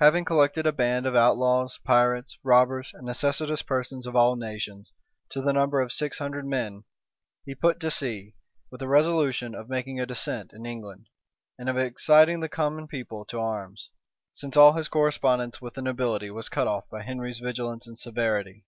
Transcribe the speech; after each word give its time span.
Having 0.00 0.24
collected 0.24 0.66
a 0.66 0.72
band 0.72 1.04
of 1.04 1.14
outlaws, 1.14 1.76
pirates, 1.84 2.38
robbers, 2.42 2.92
and 2.94 3.04
necessitous 3.04 3.60
persons 3.60 4.06
of 4.06 4.16
all 4.16 4.34
nations, 4.34 4.94
to 5.28 5.42
the 5.42 5.52
number 5.52 5.82
of 5.82 5.92
six 5.92 6.16
hundred 6.16 6.46
men, 6.46 6.84
he 7.44 7.54
put 7.54 7.78
to 7.80 7.90
sea, 7.90 8.34
with 8.70 8.80
a 8.80 8.88
resolution 8.88 9.54
of 9.54 9.68
making 9.68 10.00
a 10.00 10.06
descent 10.06 10.54
in 10.54 10.64
England, 10.64 11.08
and 11.58 11.68
of 11.68 11.76
exciting 11.76 12.40
the 12.40 12.48
common 12.48 12.88
people 12.88 13.26
to 13.26 13.38
arms, 13.40 13.90
since 14.32 14.56
all 14.56 14.72
his 14.72 14.88
correspondence 14.88 15.60
with 15.60 15.74
the 15.74 15.82
nobility 15.82 16.30
was 16.30 16.48
cut 16.48 16.66
off 16.66 16.88
by 16.88 17.02
Henry 17.02 17.34
vigilance 17.34 17.86
and 17.86 17.98
severity. 17.98 18.64